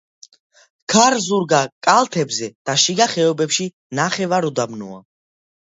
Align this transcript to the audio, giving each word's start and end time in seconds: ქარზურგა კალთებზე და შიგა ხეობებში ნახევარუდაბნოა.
ქარზურგა 0.93 1.59
კალთებზე 1.89 2.49
და 2.71 2.77
შიგა 2.85 3.07
ხეობებში 3.15 3.71
ნახევარუდაბნოა. 4.01 5.03